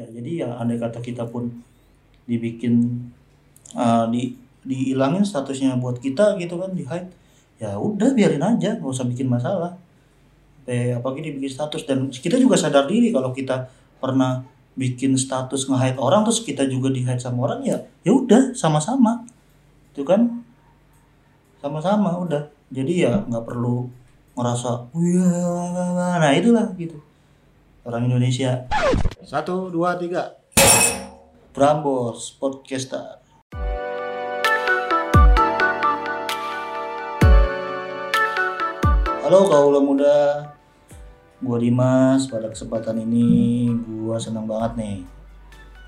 [0.00, 1.52] ya jadi ya andai kata kita pun
[2.24, 3.04] dibikin
[3.76, 4.32] uh, di
[4.64, 7.08] dihilangin statusnya buat kita gitu kan di hide
[7.60, 9.76] ya udah biarin aja nggak usah bikin masalah.
[10.64, 13.68] Eh apalagi dibikin status dan kita juga sadar diri kalau kita
[14.00, 14.44] pernah
[14.78, 19.28] bikin status nge-hide orang terus kita juga di hide sama orang ya ya udah sama-sama.
[19.92, 20.40] Itu kan
[21.60, 22.48] sama-sama udah.
[22.72, 23.88] Jadi ya nggak perlu
[24.36, 24.88] ngerasa
[26.16, 26.96] nah itulah gitu.
[27.84, 28.64] Orang Indonesia
[29.20, 30.40] satu dua tiga.
[31.52, 33.20] Prambors Podcaster.
[39.20, 40.18] Halo kaula muda.
[41.40, 44.98] Gua Dimas pada kesempatan ini gua senang banget nih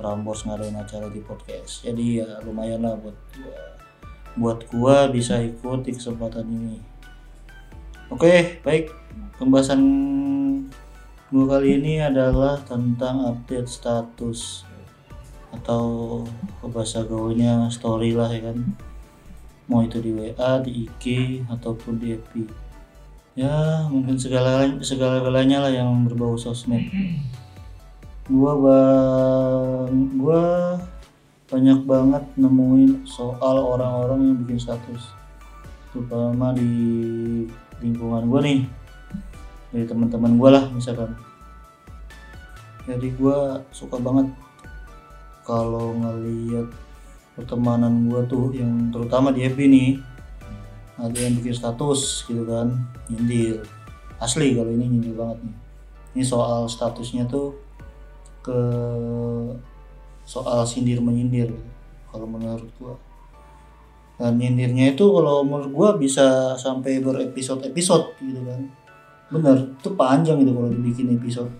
[0.00, 1.88] Prambors ngadain acara di podcast.
[1.88, 3.58] Jadi ya lumayan lah buat gua.
[4.36, 6.76] Buat gua bisa ikut di kesempatan ini.
[8.12, 8.92] Oke baik.
[9.40, 9.80] Pembahasan
[11.32, 14.68] gua kali ini adalah tentang update status
[15.48, 16.20] atau
[16.60, 18.60] bahasa gaulnya story lah ya kan.
[19.64, 21.04] Mau itu di WA, di IG
[21.48, 22.34] ataupun di FB
[23.32, 26.84] ya mungkin segala segala galanya lah yang berbau sosmed.
[28.28, 30.44] Gua bang gua
[31.48, 35.16] banyak banget nemuin soal orang-orang yang bikin status
[35.92, 36.72] terutama di
[37.80, 38.81] lingkungan gua nih
[39.72, 41.16] dari teman-teman gua lah misalkan.
[42.84, 44.28] Jadi gua suka banget
[45.42, 46.68] kalau ngeliat
[47.34, 49.90] pertemanan gua tuh yang terutama di FB nih
[51.00, 52.76] ada yang bikin status gitu kan
[53.08, 53.64] nyindir.
[54.20, 55.56] Asli kalau ini nyindir banget nih.
[56.12, 57.56] Ini soal statusnya tuh
[58.44, 58.60] ke
[60.28, 61.48] soal sindir menyindir
[62.12, 62.94] kalau menurut gua.
[64.20, 68.81] Dan nyindirnya itu kalau menurut gua bisa sampai berepisode-episode gitu kan
[69.32, 71.50] bener itu panjang itu kalau dibikin episode.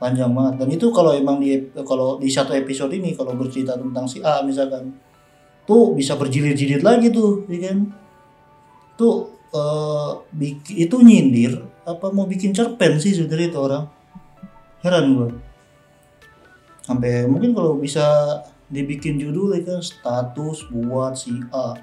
[0.00, 0.64] Panjang banget.
[0.64, 4.40] Dan itu kalau emang di kalau di satu episode ini kalau bercerita tentang si A
[4.40, 4.94] misalkan
[5.68, 7.92] tuh bisa berjilid-jilid lagi tuh ya kan?
[8.96, 10.24] Tuh uh,
[10.72, 13.84] itu nyindir apa mau bikin cerpen sih sebenarnya itu orang?
[14.80, 15.28] Heran gua.
[16.86, 18.40] Sampai mungkin kalau bisa
[18.70, 19.84] dibikin judul ya kan?
[19.84, 21.76] Status buat si A.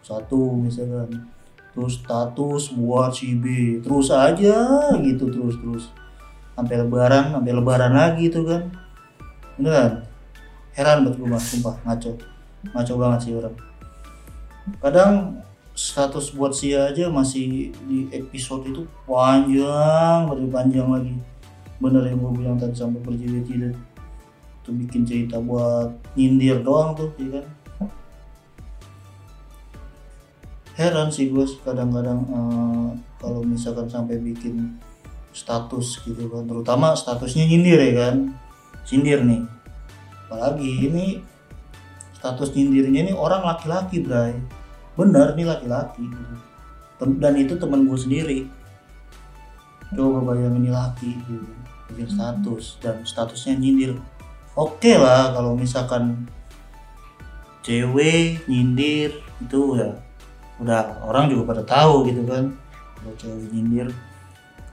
[0.00, 1.28] Satu misalkan
[1.74, 3.78] terus status buat si B.
[3.82, 4.58] Terus aja
[5.00, 5.84] gitu terus terus.
[6.54, 8.62] Sampai lebaran sampai lebaran lagi tuh kan.
[9.56, 10.04] Beneran.
[10.74, 11.76] Heran gue mas sumpah.
[11.86, 12.18] Ngaco.
[12.74, 13.56] Ngaco banget sih orang.
[14.78, 15.12] Kadang
[15.72, 21.14] status buat si aja masih di episode itu panjang lebih panjang lagi.
[21.80, 23.74] Bener yang gue bilang tadi sampai berjilid-jilid.
[24.60, 27.59] Tuh bikin cerita buat nyindir doang tuh ya kan
[30.80, 32.88] heran sih gue kadang-kadang uh,
[33.20, 34.80] kalau misalkan sampai bikin
[35.36, 38.16] status gitu kan terutama statusnya nyindir ya kan
[38.88, 39.44] sindir nih.
[40.26, 41.06] Apalagi ini
[42.16, 44.32] status nyindirnya ini orang laki-laki bray
[44.96, 46.08] bener nih laki-laki.
[47.00, 48.38] Dan itu teman gue sendiri.
[49.92, 51.44] Coba bayangin ini laki gitu
[51.90, 53.98] bikin status dan statusnya nyindir.
[54.56, 56.30] Oke okay lah kalau misalkan
[57.60, 60.09] cewek nyindir itu ya
[60.60, 62.52] udah orang juga pada tahu gitu kan.
[63.00, 63.88] Kalau cewek nyindir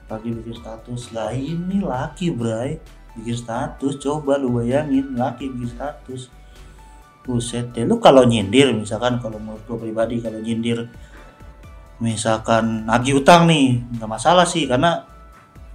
[0.08, 1.00] lagi bikin status.
[1.16, 2.76] Lah ini laki bray.
[3.16, 6.28] Bikin status coba lu bayangin laki bikin status.
[7.24, 10.88] Buset deh lu kalau nyindir misalkan kalau menurut gue pribadi kalau nyindir
[12.00, 15.04] misalkan nagih utang nih nggak masalah sih karena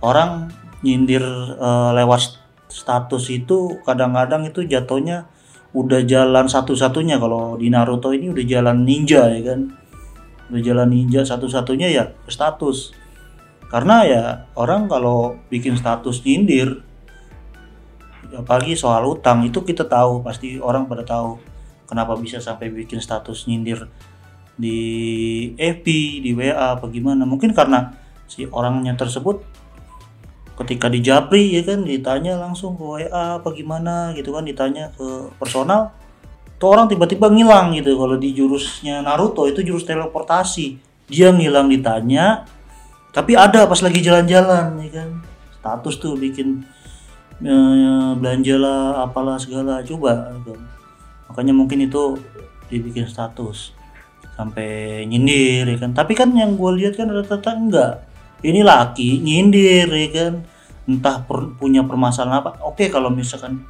[0.01, 0.49] orang
[0.81, 1.21] nyindir
[1.53, 2.41] e, lewat
[2.73, 5.29] status itu kadang-kadang itu jatuhnya
[5.77, 7.21] udah jalan satu-satunya.
[7.21, 9.82] Kalau di Naruto ini udah jalan ninja ya kan
[10.61, 12.93] jalan ninja satu-satunya ya status.
[13.71, 16.85] Karena ya orang kalau bikin status nyindir
[18.33, 21.37] apalagi soal utang itu kita tahu pasti orang pada tahu
[21.85, 23.89] kenapa bisa sampai bikin status nyindir
[24.53, 24.77] di
[25.57, 25.85] FB
[26.21, 27.25] di WA apa gimana.
[27.25, 27.93] Mungkin karena
[28.29, 29.41] si orangnya tersebut
[30.53, 35.33] ketika di Japri ya kan ditanya langsung ke WA apa gimana gitu kan ditanya ke
[35.41, 35.89] personal
[36.63, 37.99] tuh orang tiba-tiba ngilang gitu.
[37.99, 40.79] Kalau di jurusnya Naruto itu jurus teleportasi.
[41.11, 42.47] Dia ngilang ditanya
[43.13, 45.09] tapi ada pas lagi jalan-jalan ya kan?
[45.61, 46.65] Status tuh bikin
[47.45, 49.85] ya, ya, belanja lah apalah segala.
[49.85, 50.57] Coba gitu.
[51.29, 52.17] makanya mungkin itu
[52.73, 53.77] dibikin status.
[54.33, 55.93] Sampai nyindir ya kan?
[55.93, 57.93] Tapi kan yang gue lihat kan rata-rata enggak.
[58.41, 60.33] Ini laki nyindir ya kan?
[60.89, 62.57] Entah per, punya permasalahan apa.
[62.65, 63.61] Oke kalau misalkan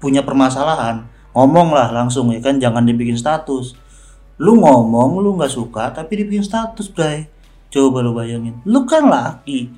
[0.00, 1.04] punya permasalahan
[1.36, 2.56] ngomong lah langsung ya kan?
[2.56, 3.76] Jangan dibikin status.
[4.40, 7.28] Lu ngomong lu nggak suka tapi dibikin status bray.
[7.68, 8.56] Coba lu bayangin.
[8.64, 9.68] Lu kan laki.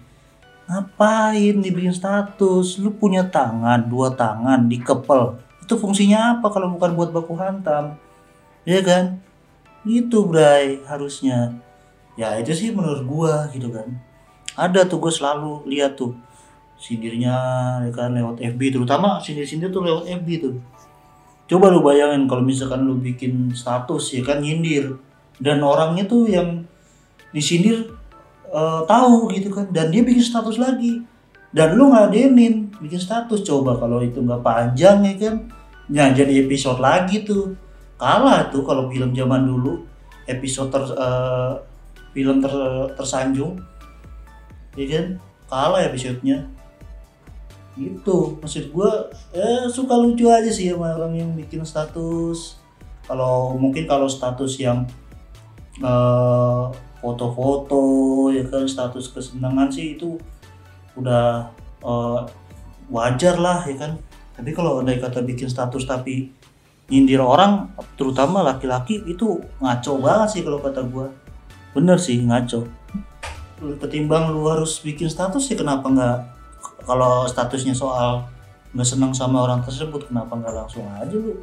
[0.71, 2.79] Ngapain dibikin status?
[2.79, 8.01] Lu punya tangan dua tangan dikepel itu fungsinya apa kalau bukan buat baku hantam?
[8.65, 9.21] Ya kan?
[9.85, 11.61] Itu bray harusnya.
[12.17, 14.01] Ya itu sih menurut gua gitu kan.
[14.57, 16.17] Ada tuh gue selalu lihat tuh
[16.81, 17.37] sindirnya
[17.85, 20.55] ya kan lewat FB terutama sindir-sindir tuh lewat FB tuh
[21.49, 25.01] coba lu bayangin kalau misalkan lu bikin status ya kan nyindir.
[25.39, 26.67] Dan orangnya tuh yang
[27.33, 27.89] disindir
[28.53, 29.67] uh, tahu gitu kan.
[29.73, 31.01] Dan dia bikin status lagi.
[31.49, 33.41] Dan lu ngadenin bikin status.
[33.43, 35.35] Coba kalau itu nggak panjang ya kan.
[35.89, 37.57] Ya jadi episode lagi tuh.
[37.97, 39.89] Kalah tuh kalau film zaman dulu.
[40.29, 41.57] Episode ter, uh,
[42.13, 42.53] film ter,
[42.93, 43.57] tersanjung.
[44.77, 45.07] Ya kan.
[45.49, 46.58] Kalah episodenya
[47.79, 48.37] gitu.
[48.43, 48.91] Maksud gue
[49.31, 52.59] ya suka lucu aja sih sama orang yang bikin status.
[53.07, 54.85] Kalau mungkin kalau status yang
[55.81, 57.81] uh, foto-foto
[58.35, 60.19] ya kan status kesenangan sih itu
[60.99, 61.49] udah
[61.87, 62.27] uh,
[62.91, 63.97] wajar lah ya kan.
[64.35, 66.35] Tapi kalau ada kata bikin status tapi
[66.89, 67.69] nyindir orang
[68.01, 71.09] terutama laki-laki itu ngaco banget sih kalau kata gua.
[71.73, 72.67] Bener sih ngaco.
[73.59, 76.38] Ketimbang lu harus bikin status sih kenapa nggak
[76.89, 78.25] kalau statusnya soal
[78.73, 81.37] nggak senang sama orang tersebut kenapa nggak langsung aja lu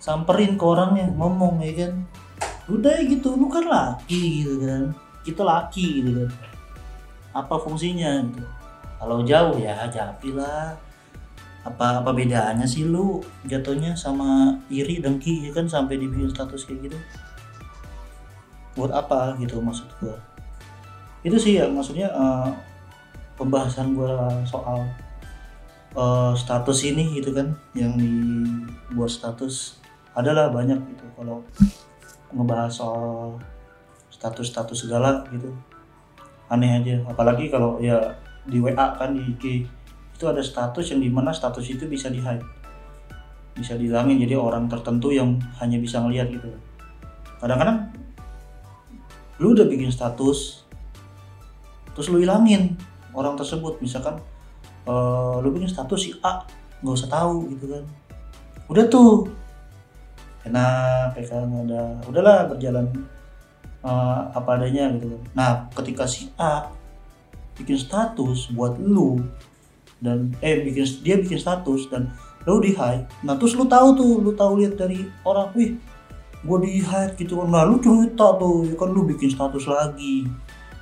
[0.00, 1.92] samperin ke orangnya ngomong ya kan?
[2.68, 4.92] Udah gitu lu kan laki gitu kan?
[5.24, 6.30] Kita laki gitu kan?
[7.36, 8.44] Apa fungsinya gitu?
[9.00, 10.76] Kalau jauh ya japi lah.
[11.60, 16.88] Apa apa bedanya sih lu jatuhnya sama iri dengki ya kan sampai dibikin status kayak
[16.88, 16.98] gitu?
[18.80, 20.16] Buat apa gitu maksud gua?
[21.20, 22.48] Itu sih ya maksudnya uh,
[23.40, 24.84] pembahasan gua soal
[25.96, 29.80] uh, status ini gitu kan yang dibuat status.
[30.12, 31.40] Adalah banyak gitu kalau
[32.36, 33.40] ngebahas soal
[34.12, 35.48] status-status segala gitu.
[36.52, 39.64] Aneh aja apalagi kalau ya di WA kan di IG
[40.18, 42.44] itu ada status yang di mana status itu bisa di hide
[43.56, 44.20] bisa dihilangin.
[44.20, 46.50] Jadi orang tertentu yang hanya bisa ngelihat gitu.
[47.40, 47.88] Kadang-kadang
[49.40, 50.68] lu udah bikin status
[51.96, 52.76] terus lu hilangin
[53.14, 53.78] orang tersebut.
[53.82, 54.18] Misalkan
[54.86, 56.44] uh, lu bikin status si A
[56.80, 57.84] nggak usah tahu gitu kan.
[58.70, 59.28] Udah tuh.
[60.40, 62.88] Enak ya kan ada udahlah berjalan
[63.84, 65.22] uh, apa adanya gitu kan.
[65.36, 66.72] Nah ketika si A
[67.60, 69.20] bikin status buat lu
[70.00, 72.08] dan eh bikin dia bikin status dan
[72.48, 75.76] lu di hide nah terus lu tahu tuh lu tahu lihat dari orang wih
[76.40, 77.52] gue di hide gitu kan.
[77.52, 80.24] Nah lu cerita tuh ya kan lu bikin status lagi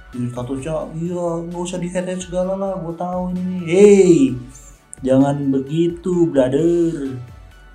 [0.09, 4.33] di statusnya iya nggak usah di segala lah gue tahu ini hey
[5.03, 7.19] jangan begitu brother.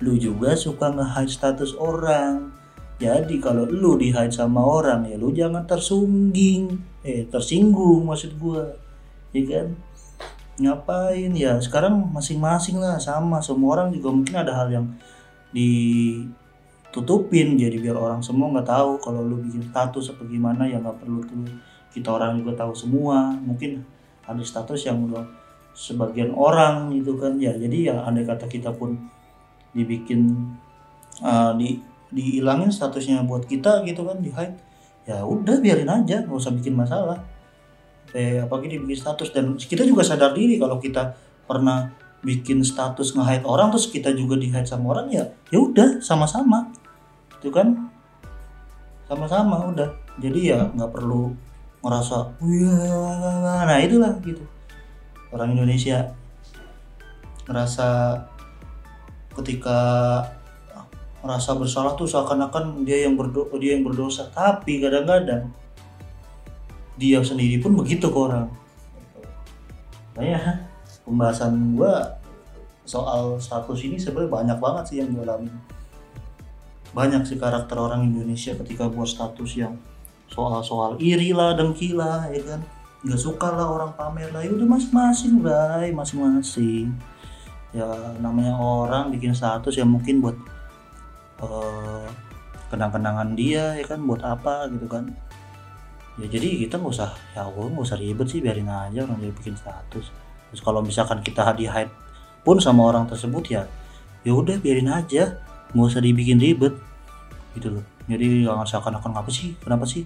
[0.02, 2.52] Lu juga suka nge-hide status orang.
[3.00, 6.78] Jadi kalau lu di hide sama orang ya lu jangan tersungging.
[7.04, 8.76] Eh tersinggung maksud gua.
[9.34, 9.76] Ya kan?
[10.60, 11.34] Ngapain?
[11.34, 13.42] Ya sekarang masing-masing lah sama.
[13.42, 14.86] Semua orang juga mungkin ada hal yang
[15.50, 17.58] ditutupin.
[17.58, 21.20] Jadi biar orang semua nggak tahu kalau lu bikin status apa gimana ya nggak perlu
[21.24, 21.48] tuh
[21.94, 23.38] kita orang juga tahu semua.
[23.38, 23.86] Mungkin
[24.26, 25.22] ada status yang udah
[25.74, 27.54] sebagian orang gitu kan ya.
[27.54, 28.98] Jadi ya andai kata kita pun
[29.70, 30.50] dibikin
[31.22, 31.78] uh, di
[32.14, 34.54] dihilangin statusnya buat kita gitu kan di hide
[35.02, 37.22] ya udah biarin aja nggak usah bikin masalah.
[38.14, 39.30] Eh apalagi dibikin status.
[39.30, 41.14] Dan kita juga sadar diri kalau kita
[41.44, 41.90] pernah
[42.24, 46.70] bikin status nge-hide orang terus kita juga di hide sama orang ya ya udah sama-sama.
[47.38, 47.90] Itu kan?
[49.04, 49.90] Sama-sama udah.
[50.22, 51.34] Jadi ya nggak perlu
[51.84, 54.40] ngerasa wah nah itulah gitu.
[55.28, 56.16] Orang Indonesia
[57.44, 58.16] ngerasa
[59.36, 59.78] ketika
[61.20, 64.32] merasa bersalah tuh seakan-akan dia yang berdo dia yang berdosa.
[64.32, 65.52] Tapi kadang-kadang
[66.96, 68.48] dia sendiri pun begitu ke orang.
[70.16, 70.64] Makanya
[71.04, 72.16] pembahasan gua
[72.88, 75.52] soal status ini sebenarnya banyak banget sih yang dialami.
[76.94, 79.74] Banyak sih karakter orang Indonesia ketika buat status yang
[80.34, 82.60] soal-soal iri lah dengki lah ya kan?
[83.06, 84.42] Nggak suka lah orang pamer lah.
[84.42, 86.90] Ya udah masing-masing bray masing-masing.
[87.70, 87.86] Ya
[88.18, 90.34] namanya orang bikin status ya mungkin buat
[91.38, 92.06] uh,
[92.74, 94.02] kenang-kenangan dia ya kan?
[94.02, 95.14] Buat apa gitu kan?
[96.18, 99.30] Ya jadi kita nggak usah ya Allah nggak usah ribet sih biarin aja orang dia
[99.30, 100.10] bikin status.
[100.50, 101.90] Terus kalau misalkan kita di hide
[102.42, 103.62] pun sama orang tersebut ya
[104.26, 105.38] ya udah biarin aja.
[105.70, 106.74] Nggak usah dibikin ribet.
[107.54, 107.86] Gitu loh.
[108.04, 109.56] Jadi jangan seakan-akan apa sih?
[109.62, 110.04] Kenapa sih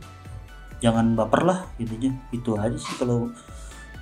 [0.79, 2.15] jangan baper lah intinya.
[2.31, 3.31] Itu aja sih kalau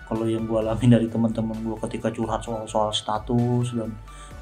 [0.06, 3.90] kalau yang gue alami dari teman-teman gue ketika curhat soal soal status dan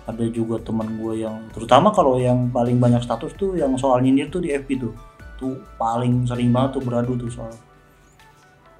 [0.04, 4.28] ada juga teman gue yang terutama kalau yang paling banyak status tuh yang soal nyindir
[4.28, 4.94] tuh di FB tuh.
[5.40, 7.52] Tuh paling sering banget tuh beradu tuh soal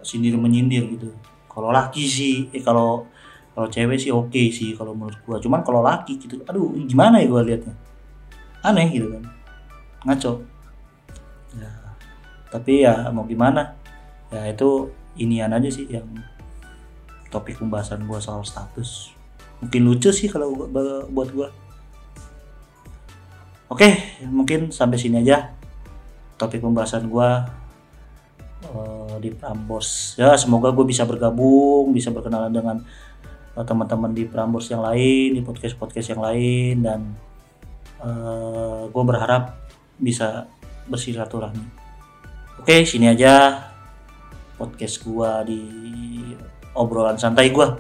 [0.05, 1.09] sindir menyindir gitu.
[1.49, 3.09] Kalau laki sih eh, kalau
[3.55, 5.41] kalau cewek sih oke sih kalau menurut gua.
[5.41, 7.73] Cuman kalau laki gitu aduh gimana ya gua liatnya?
[8.61, 9.25] Aneh gitu kan.
[10.05, 10.54] Ngaco
[12.51, 13.77] tapi ya mau gimana?
[14.29, 16.07] Ya itu inian aja sih yang
[17.31, 19.15] topik pembahasan gua soal status.
[19.63, 20.55] Mungkin lucu sih kalau
[21.11, 21.49] buat gua.
[23.71, 25.51] Oke mungkin sampai sini aja
[26.39, 27.49] topik pembahasan gua
[28.63, 30.15] eh, di Prambors.
[30.15, 32.77] Ya semoga gue bisa bergabung bisa berkenalan dengan
[33.59, 37.01] eh, teman-teman di Prambors yang lain di podcast podcast yang lain dan
[38.85, 39.65] gue berharap
[39.97, 40.45] bisa
[40.93, 41.84] bersilaturahmi
[42.61, 43.65] oke sini aja.
[44.55, 45.61] Podcast gua di
[46.75, 47.75] obrolan santai gua.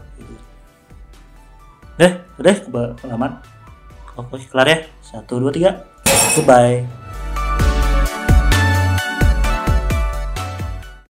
[1.95, 2.57] Deh udah
[2.99, 3.39] kelamaan
[4.19, 4.79] oke kelar ya.
[5.05, 5.87] Satu dua tiga.
[6.35, 7.04] Goodbye